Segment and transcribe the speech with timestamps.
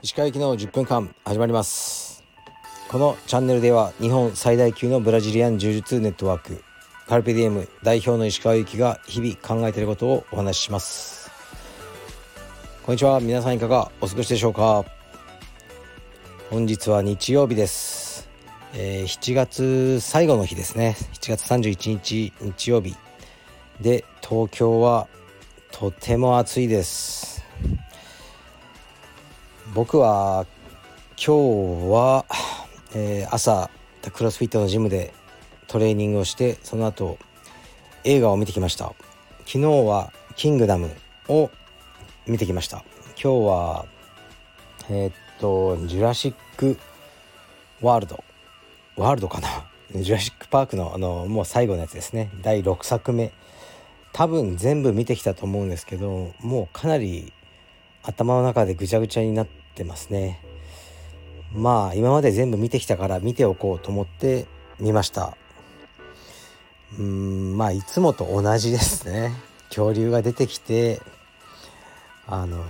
[0.00, 2.24] 石川行きの10分間始まります。
[2.88, 6.64] このチャンネルでは日本最大級のブラジリアン柔術ネットワーク
[7.06, 11.30] カルペディエム代表の石川行きが日々考えていることをお話しします。
[12.84, 13.20] こんにちは。
[13.20, 14.86] 皆さんいかがお過ごしでしょうか。
[16.48, 18.30] 本日は日曜日です、
[18.72, 20.96] えー7月最後の日ですね。
[21.12, 22.96] 7月31日日曜日。
[23.80, 25.08] で東京は
[25.70, 27.44] とても暑いです。
[29.74, 30.46] 僕は
[31.16, 32.26] 今日は、
[32.94, 33.70] えー朝
[34.12, 35.14] クロスフィットのジムで
[35.68, 37.18] トレーニングをしてその後
[38.04, 38.92] 映画を見てきました。
[39.46, 40.90] 昨日は「キングダム」
[41.28, 41.50] を
[42.26, 42.84] 見てきました。
[43.22, 43.86] 今日は
[44.90, 46.78] えーっと「ジュラシック・
[47.80, 48.22] ワールド」
[48.96, 49.48] ワールドかな？
[50.02, 52.30] ジュラシック・パークのあのもう最後のやつですね。
[52.42, 53.32] 第6作目
[54.12, 57.32] 多分全部見てきたと思うんですけどもうかなり
[58.02, 60.40] 頭の中でぐちゃぐちゃになってますね。
[61.54, 64.46] まあ今まで全部見てきたから見ておこうと思って
[64.80, 65.36] 見ました。
[66.98, 69.32] うーんまあいつもと同じですね。
[69.68, 71.00] 恐竜が出てきて
[72.26, 72.64] あの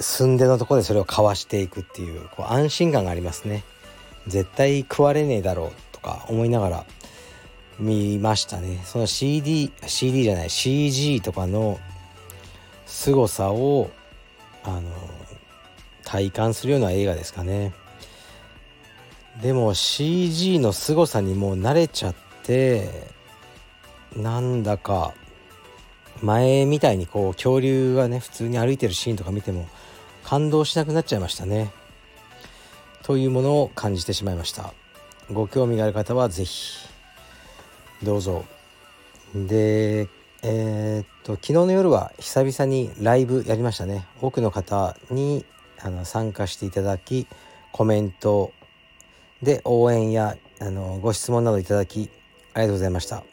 [0.00, 3.64] 寸出のとこでそれをかわしていくっていうこう安心感がありますね。
[4.26, 6.86] 絶対食われねえだろうとか思いながら
[7.78, 8.80] 見ましたね。
[8.84, 11.78] その CD CD じゃない CG とかの
[12.86, 13.90] 凄さを
[14.62, 14.82] あの
[16.04, 17.72] 体感するような映画ですかね。
[19.42, 23.08] でも CG の凄さにもう慣れちゃって
[24.16, 25.12] なんだか
[26.22, 29.68] 前みたいにこう恐竜がね普通に歩いてるシーンとか見ても
[30.22, 31.72] 感動しなくなっちゃいましたね。
[33.02, 34.72] というものを感じてしまいました。
[35.32, 36.93] ご興味がある方は是非
[38.02, 38.44] どうぞ。
[39.34, 40.08] で
[40.42, 44.06] えーっと昨日の夜は久々にライブやりましたね。
[44.20, 45.44] 多くの方に
[45.80, 47.26] あの参加していただき
[47.72, 48.52] コメント
[49.42, 52.10] で応援やあのご質問などいただき
[52.52, 53.24] ありがとうございました。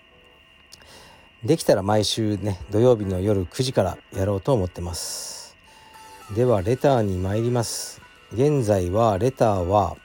[1.44, 5.58] できたら毎週ね土曜日の夜9時からやろうと思ってます。
[6.36, 8.02] ではレターに参ります。
[8.34, 9.98] 現在はレターは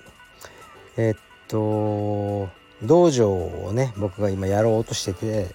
[0.96, 2.48] えっと
[2.82, 5.54] 道場をね僕が今やろうとしてて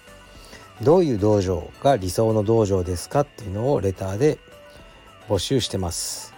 [0.82, 4.38] どういう道場が理想の道場ですかっていうのをレターで
[5.28, 6.34] 募集してます、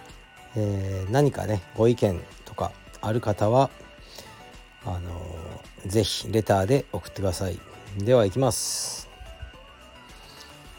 [0.55, 3.69] えー何かねご意見とかある方は
[4.85, 7.59] あのーぜひレターで送ってください。
[7.99, 9.07] では行きます。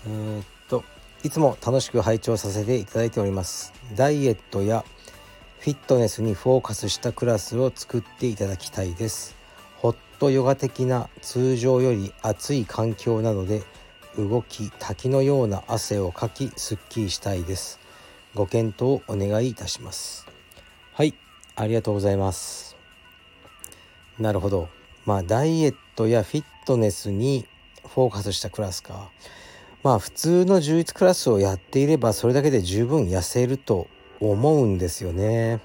[0.04, 0.82] えーっと
[1.22, 3.72] いつも楽しく拝聴させていただいております。
[3.94, 4.84] ダイエットや
[5.60, 9.36] フィットネスにフォーカスしたクラスを作っていただきたいです。
[10.16, 13.62] ホットヨガ的な通常より暑い環境などで
[14.16, 17.78] 動き滝のような汗をかきすっきりしたいです。
[18.34, 20.26] ご検討お願いいたします。
[20.94, 21.12] はい
[21.54, 22.76] ありがとうございます。
[24.18, 24.70] なるほど。
[25.04, 27.44] まあダイエットやフィットネスに
[27.86, 29.10] フォーカスしたクラスか。
[29.82, 33.86] まあ普通の充実クラスをやっていればそれだけで十分痩せると
[34.20, 35.60] 思うんですよね。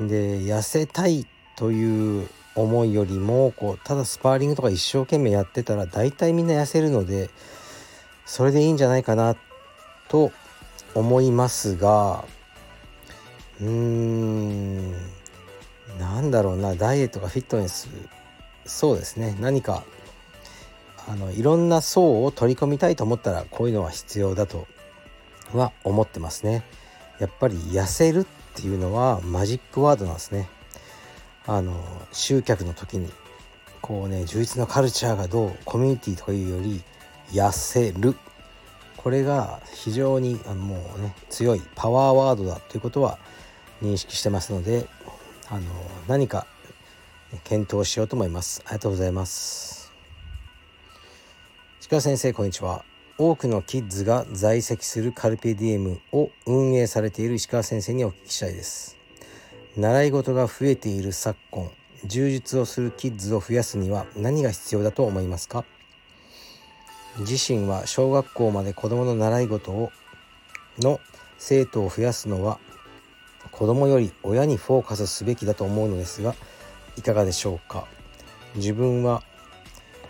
[0.00, 7.30] で痩せたいという思いよりもこうただスパーリングとか一生懸命やってたら大体みんな痩せるので
[8.24, 9.36] それでいいんじゃないかな
[10.08, 10.32] と
[10.94, 12.24] 思いますが
[13.60, 14.92] うーん
[15.98, 17.88] なんだろうなダイエットかフィットネス
[18.64, 19.84] そうですね何か
[21.08, 24.66] あのいろんな層を取り込みたいと思ったらこういうのは必要だと
[25.52, 26.64] は思ってますね。
[27.18, 30.48] やっぱり痩せるっていうのはマジックワードなんですね。
[31.46, 31.74] あの
[32.12, 33.10] 集客の時に
[33.80, 36.82] こうね充実のカルチャーがどうコミュニティとかいうより
[37.32, 38.16] 痩せる
[38.96, 43.18] これが非常にあのもうね強いパワーワードだということは
[43.82, 44.86] 認識してますので
[45.50, 45.62] あの
[46.08, 46.46] 何か
[47.44, 48.62] 検討しようと思います。
[48.64, 49.92] ありがとうございます。
[51.90, 52.84] 鹿先生こんにちは
[53.18, 58.96] 多くのキッズが在籍するカルペディエムを運営されている石川先生にお聞きしたいです
[59.76, 61.70] 習い事が増えている昨今
[62.04, 65.64] 充実をするキッズを増やすには何が必要だと思いますか？
[67.18, 69.90] 自身は小学校まで子どもの習い事を
[70.78, 71.00] の
[71.38, 72.58] 生徒を増やすのは
[73.50, 76.34] 子どもより親にフォーカスすべきだと思うのですが
[76.96, 77.86] いかがでしょうか？
[78.54, 79.22] 自分は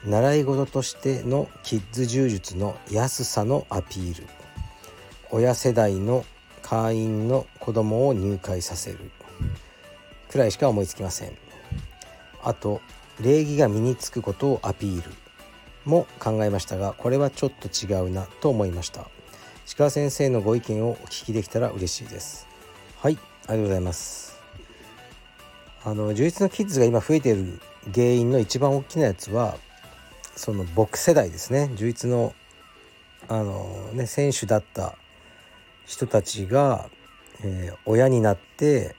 [0.04, 4.26] 習い事としてのキッズ柔術の安さのアピール。
[5.30, 6.26] 親世代の
[6.60, 9.10] 会員の子供を入会させる。
[10.34, 11.32] くらいしか思いつきません。
[12.42, 12.80] あと
[13.20, 15.08] 礼儀が身につくことをアピール
[15.84, 19.06] も考えましたがこれはちょっと違うなと思いました。
[19.64, 22.48] 石川先生のご意見をお聞きできたら嬉しいです。
[22.96, 24.40] はいありがとうございます。
[25.84, 27.60] あの充実のキッズが今増えている
[27.94, 29.56] 原因の一番大きなやつは
[30.34, 31.70] その僕世代ですね。
[31.76, 32.34] 充実の
[33.28, 34.96] あのね選手だった
[35.86, 36.90] 人たちが、
[37.44, 38.96] えー、親になって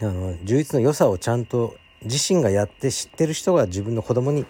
[0.00, 4.46] あの充実の良さをちゃんと自身がやって知ってる人が自分の子供に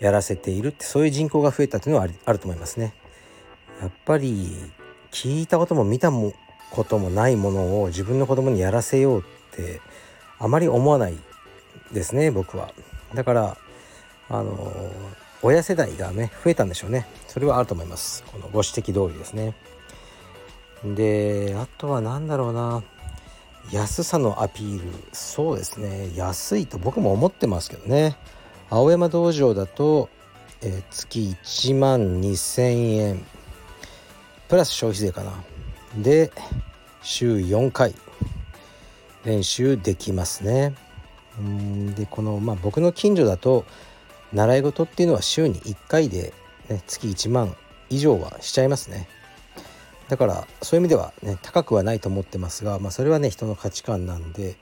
[0.00, 2.94] やらせているってそういう人口が増えたというのはあると思いますね。
[3.80, 4.56] やっぱり
[5.10, 6.32] 聞いたことも見たも
[6.70, 9.22] こともないものを自分の子供にやらせようっ
[9.56, 9.80] て
[10.38, 11.18] あまり思わない
[11.92, 12.72] ですね僕は。
[13.14, 13.56] だから
[14.28, 14.72] あの
[15.42, 19.54] 親世代がね増えたんでしょうねそれはあると思いますこのご指摘通りですね。
[20.84, 22.82] であとは何だろうな
[23.72, 28.16] 安さのアピールそうですね安いと僕も思ってますけどね。
[28.68, 30.08] 青山道場だと、
[30.62, 33.26] えー、月1万2000円。
[34.48, 35.32] プラス消費税かな。
[35.96, 36.32] で
[37.02, 37.94] 週4回。
[39.24, 40.74] 練習できますね。
[41.38, 43.64] うんでこのまあ僕の近所だと
[44.32, 46.32] 習い事っていうのは週に1回で、
[46.68, 47.56] ね、月1万
[47.88, 49.08] 以上はしちゃいますね。
[50.10, 54.56] だからそういう意味ではね高くはないと思ってますが、まあ、それはね人の価値観なんで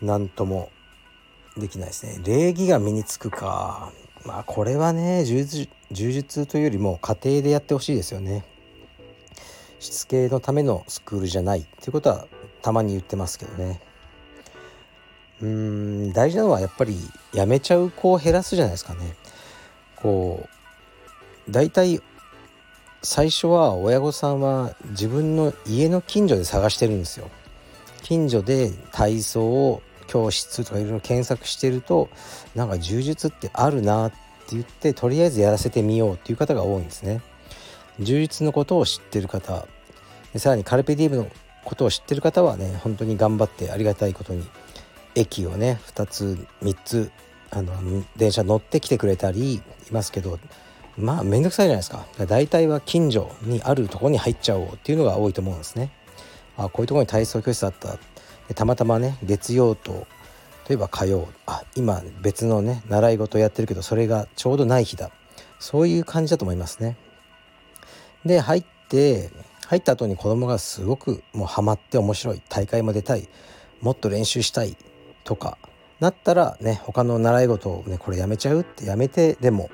[0.00, 0.70] 何とも
[1.56, 2.20] できないですね。
[2.24, 3.92] 礼儀が身につくか。
[4.24, 8.44] まあこれはね柔術というよりも家庭でやってほしいですよね。
[9.80, 11.60] しつけのためのスクールじゃない。
[11.60, 12.28] っていうことは
[12.62, 13.80] たまに言ってますけどね。
[15.42, 15.48] うー
[16.10, 16.96] ん大事なのはやっぱり
[17.34, 19.16] やめちゃう子を減らすじゃないですかね。
[19.96, 20.46] こ
[21.48, 22.00] う大体
[23.02, 27.30] 最初は親御さんは自分の家の近所で探してるんですよ。
[28.02, 32.10] 近所で体操を教室とかいろいろ検索してると
[32.54, 34.16] なんか柔術ってあるなって
[34.52, 37.22] 言ってとりあえずやらせてみようっていう方が多いんですね。
[38.00, 39.66] 柔術のことを知ってる方
[40.36, 41.26] さらにカルペディウムの
[41.64, 44.44] ことを知ってる方はね本当に頑張ってありがたいことに
[45.14, 47.10] 駅をね2つ3つ
[47.50, 47.72] あの
[48.16, 50.38] 電車乗ってきてくれたりいますけど
[51.00, 52.06] まあ面倒くさいじゃないですか。
[52.26, 55.90] 大体は近所にあるとこに入っちゃおうっていうのが多いと思うんですね。
[56.56, 57.96] あこういうとこに体操教室あった。
[58.48, 60.06] でたまたまね月曜と
[60.68, 61.28] 例えば火曜。
[61.46, 65.10] あ今別のね習い事やってるけどそれがちょうどない日だ。
[65.58, 66.96] そういう感じだと思いますね。
[68.24, 69.30] で入って
[69.66, 72.42] 入った後に子供がすごくもうハマって面白い。
[72.48, 73.28] 大会も出たい。
[73.80, 74.76] もっと練習したい。
[75.22, 75.58] とか
[76.00, 79.70] なったらね他の習い事をねこれやめちゃうってやめてでも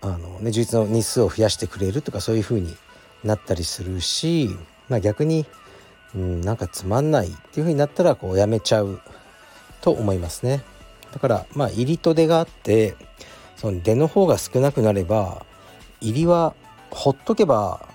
[0.00, 2.74] あの、ね、充実の日数を増やしてくれるとかそういう風に
[3.24, 4.50] なったりするし、
[4.88, 5.46] まあ、逆に、
[6.14, 9.00] うん、なんかつまんないっていう風になったらこうやめちゃう
[9.80, 10.62] と思いますね。
[11.12, 12.94] だからまあ入りと出があって
[13.56, 15.44] その出の方が少なくなれば
[16.00, 16.54] 入りは
[16.90, 17.88] ほっとけば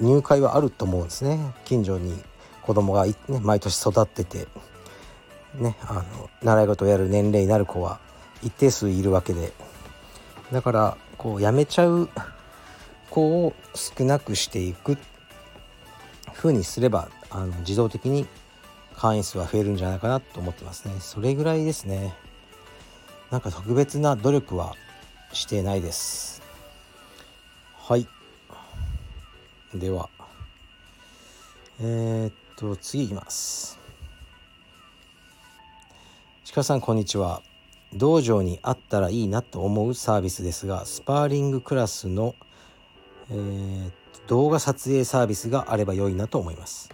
[0.00, 2.18] 入会はあると思うんですね近所に
[2.62, 4.46] 子供が、ね、毎年育ってて、
[5.56, 8.00] ね、あの習い事をやる年齢になる子は
[8.42, 9.52] 一定数いるわけで
[10.52, 12.10] だからこうやめちゃう
[13.08, 14.98] 子を少なくしていく
[16.34, 18.26] 風にすればあの自動的に
[18.94, 20.96] 会員数は増えるんじゃないかなと思ってますね。
[21.00, 22.12] それぐらいですね。
[23.30, 24.76] なんか特別な努力は
[25.32, 26.42] してないです。
[27.78, 28.06] はい。
[29.74, 30.10] では。
[31.80, 33.78] えー、っと次いきます。
[36.52, 37.40] 鹿さんこんにちは。
[37.94, 42.34] 道場にあったらいいなと思うサービスですがスパーリングクラスの、
[43.30, 43.90] えー、
[44.26, 46.90] 動画撮影サービスがあれば良いなと思います。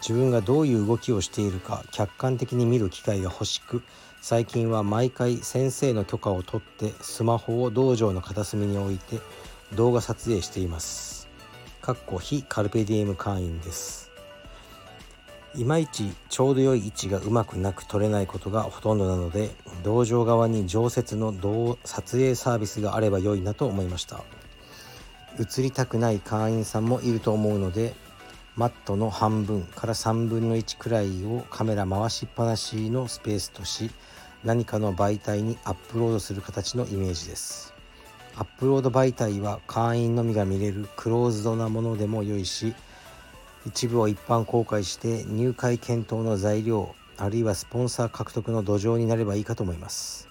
[0.00, 3.82] 自分がどういう動きをしているか客観的に見る機会が欲しく
[4.20, 9.18] 最近は毎回先生の許可を取ってスマホを道場の片隅に置いて
[9.74, 11.28] 動画撮影しています。
[11.80, 14.03] かっこ非カルペディエム会員です。
[15.56, 19.50] いまいちちょうど良い位置がうまくなく取れないことがほとんどなので
[19.84, 21.32] 道場側に常設の
[21.84, 24.24] 撮影サービスがあれば良いなと思いました。
[25.38, 27.94] 映りたくない会員さんもいると思うので
[28.56, 33.90] マットの半分から3分の1くらいをカメラ回しっぱなしのスペースとし
[34.44, 37.74] 何かの媒体にアップロードする形のイメージです。
[38.36, 42.74] アップロード媒体は会員のみが見れるクローズドなものでも良いし
[43.66, 50.28] 一部を一般公開して入会検討の材料あるいはスポンサー獲得の土壌になればいいかと思います。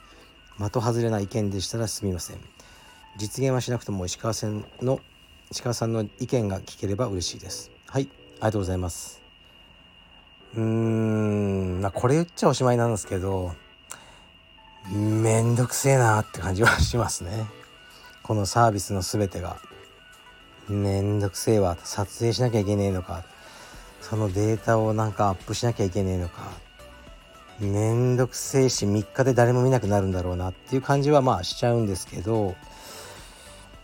[0.60, 2.38] 的外れな意見でしたらすみません。
[3.18, 5.00] 実現はしなくとも石川さんの
[5.52, 7.72] 石川さんの意見が聞ければ嬉しいです。
[7.88, 9.22] はいありがとうございます。
[10.56, 13.56] うーんまこれ言っちゃおしまいなんですけど
[14.92, 17.46] めんどくせえなって感じはしますね。
[18.22, 19.58] このサービスの全てが。
[20.70, 21.78] めんどくせえわ。
[21.84, 23.24] 撮影しなきゃいけねえのか。
[24.02, 26.52] そのデータをなんかアップしなきゃいけねえのか。
[27.60, 30.50] めんどくせえし3日で誰も見なくなるんだろうな。
[30.50, 32.56] っていう感じはまあしちゃうんですけど、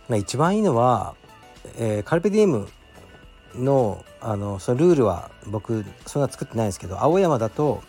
[0.07, 1.15] まあ、一番いいのは、
[1.77, 2.67] えー、カルペディエム
[3.55, 7.81] のあのそのルールは僕そんな作ってないんですけど青山だと、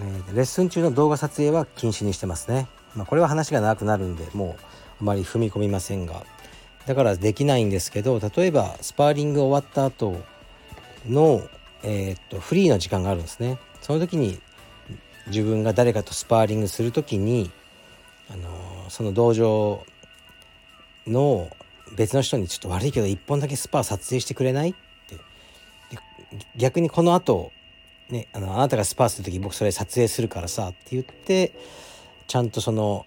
[0.00, 2.68] えー、レッスン中の動画撮影は禁止にしてますね。
[2.94, 4.62] まあ、これは話が長くなるんでもう
[5.00, 6.24] あまり踏み込みませんが。
[6.86, 10.20] だからできないんですけど例えばスパーリング終わった後
[11.08, 11.42] の、
[11.82, 13.58] えー、っとフリーの時間があるんですね。
[13.80, 14.40] その時に
[15.28, 17.50] 自分が誰かとスパーリングする時に、
[18.30, 19.84] あのその道場
[21.06, 21.48] の
[21.96, 24.70] 別の人にちょっと悪いけど1本だけスパー撮影してくれない？
[24.70, 24.74] っ
[25.08, 25.16] て。
[26.56, 27.52] 逆にこの後
[28.08, 31.52] ねあのあなたがスパーする時僕それ撮影するからさって言って
[32.26, 33.06] ちゃんとその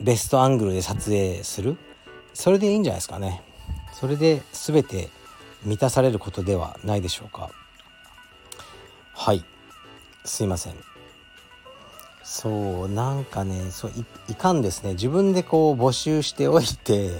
[0.00, 1.76] ベストアングルで撮影する。
[2.34, 3.42] それでいいんじゃないですかね。
[3.92, 5.08] それで全て
[5.64, 7.50] 満たされることではないでしょうか。
[9.14, 9.44] はい。
[10.24, 10.74] すいません。
[12.22, 13.92] そうなんかねそう
[14.28, 14.92] いかんですね。
[14.92, 17.10] 自分でこう募集しておいて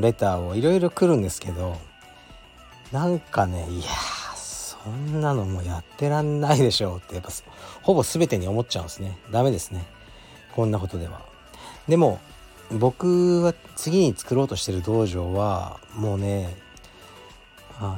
[0.00, 1.76] レターをいろいろ来るんですけど
[2.92, 3.86] なんかねいや
[4.36, 7.30] そんなのもやってらんないでしょうってやっぱ
[7.82, 9.18] ほぼ全てに思っちゃうんですね。
[9.32, 9.84] ダメですね。
[10.54, 11.22] こんなことでは。
[11.88, 12.20] でも
[12.72, 16.56] 僕は次に作ろうとしてる道場はもうね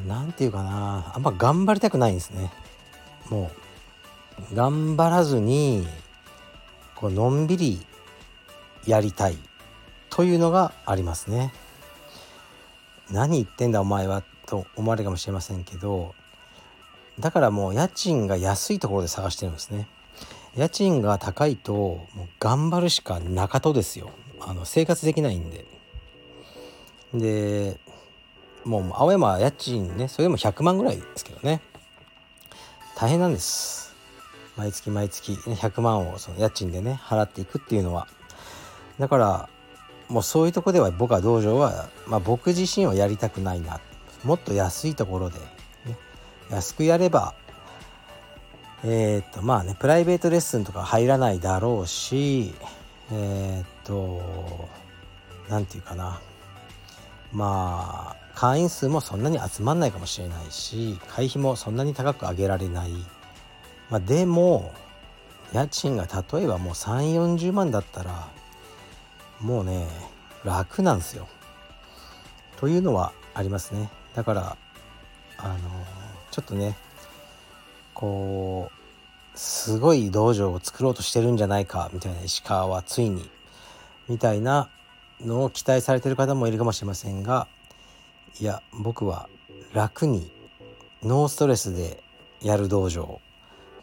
[0.07, 2.51] 何て言うかなあんま頑張りたくないんですね
[3.31, 3.51] も
[4.53, 5.87] う頑張らずに
[6.95, 7.87] こうのんびり
[8.87, 9.39] やりたい
[10.11, 11.53] というのがありますね。
[13.11, 16.15] 何言ってんだお前はと思われるかもしれませんけど
[17.19, 19.89] だからもう家賃が安いところで探してるんですね。
[20.57, 25.65] 家賃が高いともう頑張るしかなかとですよあの生活できないんで。
[27.15, 27.79] で
[28.65, 31.63] もう青山家賃ねそれでも100万ぐらいですけどね
[32.97, 33.95] 大変なんです。
[34.57, 38.09] 毎月毎月、100万をその家賃でね払っていくっていうのは
[38.99, 39.49] だから
[40.09, 43.79] もうそういうとこでは僕は道場は、まあ、僕自身はやりたくないな
[44.25, 45.97] もっと安いところで、ね、
[46.51, 47.35] 安くやれば
[48.85, 52.53] えっ、とまあねプライベートレッスンとか入らないだろうし
[53.13, 54.69] えっ、と
[55.49, 56.21] 何て言うかな
[57.33, 62.91] まあ会員数もそんなに集まんないかもしれないし会費もそんなに高く上げられない
[63.91, 64.73] まあ、でも
[65.53, 68.29] 家賃が例えばもう3 4 0万だったら
[69.41, 69.87] もうね
[70.45, 71.27] 楽なんですよ。
[72.59, 73.89] というのはありますね。
[74.15, 74.57] だから
[75.39, 75.57] あの
[76.31, 76.77] ちょっとね
[77.95, 83.31] こうすごい道場を作ろうとしてるんじゃないかみたいな石川はついに
[84.09, 84.71] みたいな
[85.21, 87.49] のを期待されてる方もいるかもしれませんが
[88.41, 89.29] いや僕は
[89.73, 90.31] 楽に
[91.03, 92.03] ノーストレスで
[92.43, 93.21] やる道場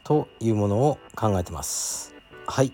[0.03, 2.13] というものを考えてます。
[2.45, 2.71] はい。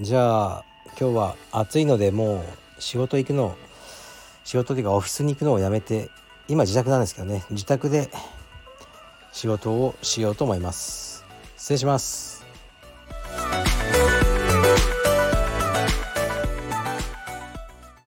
[0.00, 0.64] じゃあ
[0.98, 2.44] 今日は暑いのでも
[2.78, 3.56] う仕事行くの
[4.44, 6.08] 仕事というかオフィスに行くのをやめて
[6.48, 7.44] 今自宅なんですけどね。
[7.50, 8.10] 自宅で
[9.32, 11.24] 仕事をしようと思います。
[11.56, 12.29] 失礼します。